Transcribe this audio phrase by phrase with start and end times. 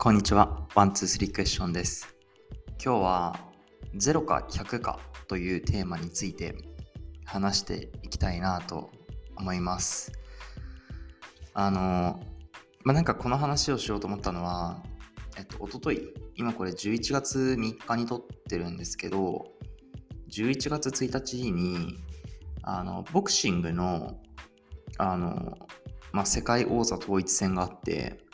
[0.00, 0.68] こんにちは。
[0.76, 2.14] ワン、ツー、スリークエスチョンです。
[2.80, 3.40] 今日は
[3.96, 6.54] 0か100かというテーマについて
[7.24, 8.92] 話していきたいなと
[9.34, 10.12] 思います。
[11.52, 12.20] あの、
[12.84, 14.84] まあ、なんかこの話をしようと思ったのは、
[15.36, 19.46] えっと、おととい、今これ11月3日に撮ってるんですけど、
[20.30, 21.96] 11月1日に、
[22.62, 24.20] あの、ボクシングの、
[24.96, 25.58] あの、
[26.12, 28.27] まあ、世界王座統一戦があって、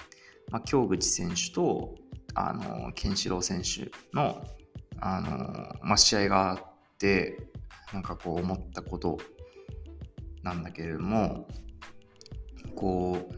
[0.51, 1.95] まあ、京口選手と
[2.35, 4.45] あのケンシロウ選手の
[5.01, 6.59] あの、まあ、試合があっ
[6.99, 7.39] て
[7.93, 9.19] なんかこう思ったこと
[10.43, 11.47] なんだけれども
[12.75, 13.35] こう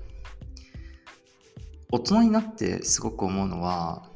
[1.90, 4.08] 大人になってすごく思うのは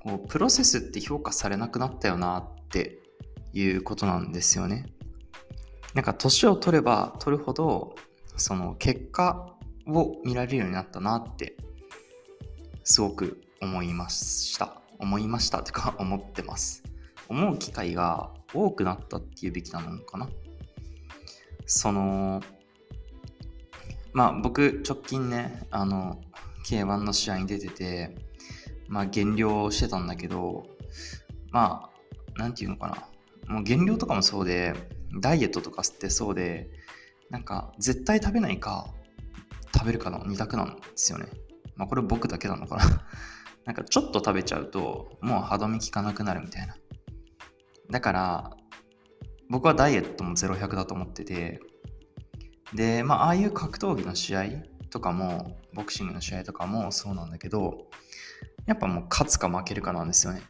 [0.00, 3.00] こうプロセスって評価されなくなったよなって
[3.52, 4.86] いうことなんですよね。
[5.94, 7.94] なんか年を取れば取るほど
[8.36, 9.54] その結果
[9.86, 11.56] を見られるようになったなって
[12.84, 14.80] すごく思いました。
[14.98, 16.82] 思いましたとか 思ってます。
[17.28, 20.28] 思う機会が多くなったっていうべきなのかな。
[21.66, 22.42] その、
[24.12, 26.20] まあ僕直近ね、あの、
[26.66, 28.14] K1 の試合に出てて、
[28.88, 30.66] まあ減量してたんだけど、
[31.50, 31.90] ま
[32.36, 33.54] あ、なんていうのかな。
[33.54, 34.74] もう減量とかもそうで、
[35.20, 36.70] ダイエットとかってそうで、
[37.30, 38.92] なんか絶対食べないか
[39.74, 41.26] 食べるかの2択なんですよね。
[41.76, 43.04] まあこれ僕だけなのかな。
[43.64, 46.76] なんかちょっと食べちゃうともう歯止め効かなくなるみたいな。
[47.90, 48.50] だから
[49.48, 51.60] 僕はダイエットも0100だと思ってて
[52.74, 54.44] でまあああいう格闘技の試合
[54.90, 57.86] とかもボクシングの試合とかもそうなんだけど
[58.66, 60.42] やっぱもう勝つか負けるかなんですよね。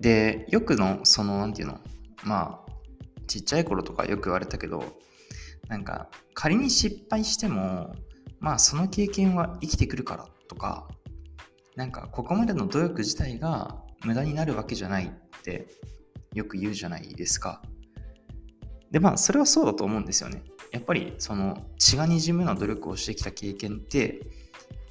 [0.00, 1.78] でよくのそのなんていうの
[2.24, 2.72] まあ
[3.26, 4.82] ちっちゃい頃とかよく言われたけど
[5.68, 7.94] なんか仮に失敗しても
[8.40, 10.88] まあその経験は生きてくるからとか
[11.76, 15.68] なんかここまでの努力自体が無駄になるわけじゃないって
[16.34, 17.62] よく言うじゃないですか。
[18.90, 20.42] でまあそれはそうだと思うんですよね。
[20.72, 24.20] やっぱりその血がにじむような努力をしてきた経験って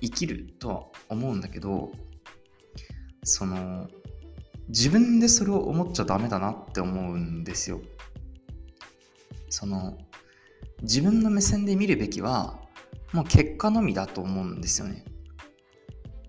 [0.01, 1.91] 生きるとは思うんだけど
[3.23, 3.87] その
[4.67, 7.81] 自分でそれを思っちゃダメだなって思うんですよ。
[9.49, 9.97] その
[10.81, 12.58] 自分の目線で見るべきは
[13.13, 15.03] もう結果のみだと思うんですよね。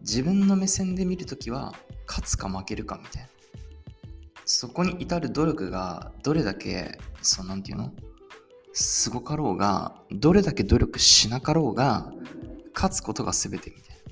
[0.01, 1.75] 自分の目線で見るときは
[2.07, 3.29] 勝つか負けるかみたいな。
[4.47, 7.93] そこに至る努力がどれだけ、そうなんていうの？
[8.73, 12.13] すごかろうが、どれだけ努力しなかろうが、
[12.75, 14.03] 勝つことが全てみたいな。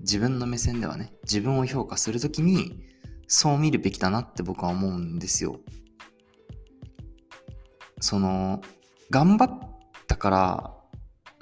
[0.00, 2.84] 自分の目線ではね、自分を評価するときに、
[3.26, 5.58] そう見るべきだなって僕は思うんですよ。
[8.00, 8.60] その、
[9.10, 9.58] 頑張っ
[10.06, 10.74] たから、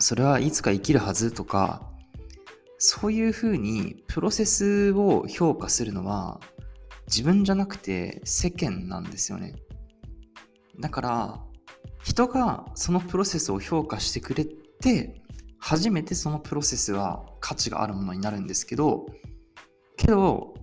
[0.03, 1.89] それはいつか生きるはずとか、
[2.79, 6.41] そういうふうにプロセスを評価するのは
[7.07, 9.55] 自分じゃなくて世間なんですよね。
[10.81, 11.41] だから
[12.03, 15.23] 人がそのプロセスを評価してくれて
[15.61, 19.07] 初めてそのプロセスは価値があるものになるんですけど
[19.97, 20.55] けど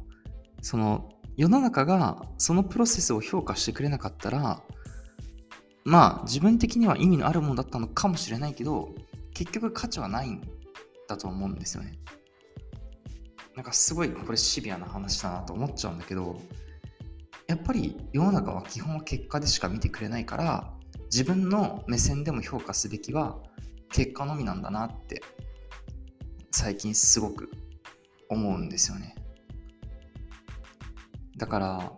[0.61, 1.07] その
[1.37, 4.61] 世の中がそのプロセスを評価してくれなかったら
[5.85, 8.93] まあ自分的には意味のあるものだったのかもしれないけど
[9.39, 10.41] 結局価値はないん
[11.07, 11.93] だと思うんですよね。
[13.55, 16.37] なんかすごいこれシビアな話だなと思っちゃうんだけど
[17.47, 20.73] やっぱり世の中は基本は結果でしか見てくれないから
[21.05, 23.37] 自分の目線でも評価すべきは
[23.93, 25.21] 結果のみなんだなって
[26.51, 27.49] 最近すごく
[28.27, 29.15] 思うんですよね。
[31.37, 31.93] だから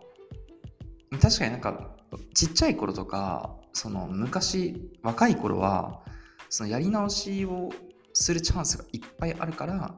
[1.20, 1.96] 確かになんか
[2.36, 6.02] ちっちゃい頃とかその昔若い頃は
[6.52, 7.70] そのやり直しを
[8.14, 9.98] するチャンスがいっぱいあるから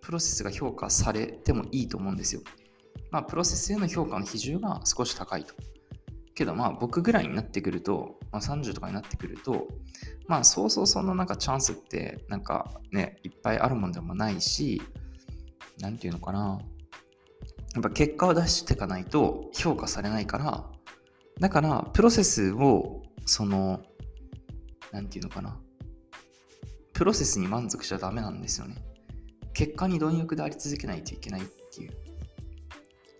[0.00, 2.40] プロセスが評価されてもいいと思うんですよ。
[3.10, 5.54] まあプロセスへの評価の比重が少し高いと。
[6.34, 9.68] けどまあ僕ぐらいになってくると、まあ、30とかになってくると
[10.26, 14.80] まあそうそうそんななんかチャンスってなんかねいっぱいあるもんでもないし
[15.80, 16.58] 何て言うのかな
[17.74, 20.64] やっぱ結果を出していかないと評価されないから
[21.38, 23.82] だからプロセスをその
[24.92, 25.60] 何て言うのかな
[27.00, 28.74] プロセスに満足しちゃダメなんですよね。
[29.54, 31.92] 結果に貪欲であり続けないといけないっていう。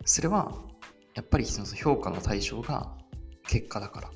[0.04, 0.52] それは、
[1.14, 2.94] やっぱりその評価の対象が
[3.48, 4.10] 結果だから。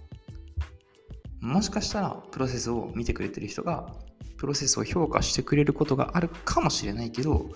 [1.41, 3.91] もしかしたら、プロセスを見てくれてる人が、
[4.37, 7.49] プロセスを評価してくれることがあるかもしれないけど、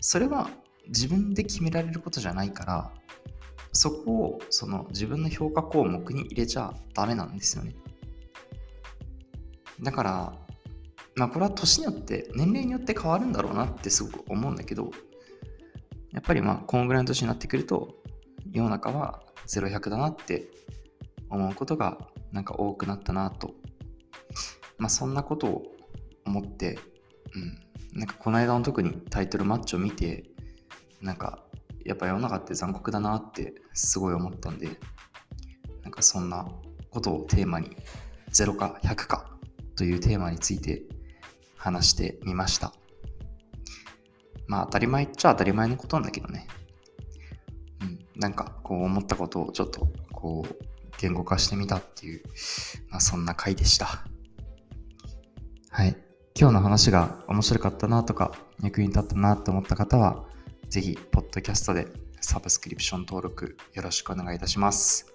[0.00, 0.50] それは
[0.88, 2.92] 自分で決められることじゃないから、
[3.70, 7.76] そこをその自分の評価項目に入れちゃダメなんですよね。
[9.80, 10.41] だから、
[11.16, 14.90] まあこれは年によって年齢によって変わるんだろうなってすごく思うんだけど
[16.12, 17.96] やっぱりまあこのぐらいの年になってくると
[18.50, 20.48] 世の中は0100だなって
[21.30, 21.98] 思うことが
[22.32, 23.54] なんか多くなったなと。
[24.78, 25.62] まあそんなことを
[26.24, 26.78] 思って
[27.34, 27.98] うん。
[27.98, 30.24] なんかこの間の特にタイトルマッチを見て
[31.02, 31.44] なんか
[31.84, 34.68] やっぱ世の中って残酷だなってすごい思ったんで
[35.82, 36.48] なんかそんな
[36.90, 37.76] ことをテーマに
[38.30, 39.30] 0か100か
[39.76, 40.82] というテーマについて
[41.62, 42.72] 話してみました。
[44.48, 46.48] まあ当たり前っちゃ当たり前のことなんだけどね。
[47.80, 50.64] うん、なんかこう思ったことをちょっとこう
[50.98, 52.22] 言語化してみたっていう、
[52.90, 54.04] まあそんな回でした。
[55.70, 55.96] はい。
[56.34, 60.24] 今日の話が面白かったなとか役に立ったなと思った方は、
[60.68, 61.86] ぜひ、ポッドキャストで
[62.20, 65.06] サブスクリプション登録よろしくお願いいたします。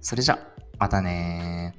[0.00, 0.38] それじゃ、
[0.78, 1.74] またね